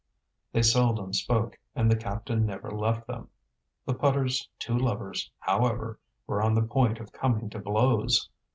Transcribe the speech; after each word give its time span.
They 0.51 0.63
seldom 0.63 1.13
spoke, 1.13 1.59
and 1.75 1.87
the 1.91 1.95
captain 1.95 2.43
never 2.43 2.71
left 2.71 3.05
them. 3.05 3.29
The 3.85 3.93
putter's 3.93 4.49
two 4.57 4.75
lovers, 4.75 5.29
however, 5.37 5.99
were 6.25 6.41
on 6.41 6.55
the 6.55 6.63
point 6.63 6.97
of 6.99 7.11
coming 7.13 7.51
to 7.51 7.59
blows. 7.59 8.27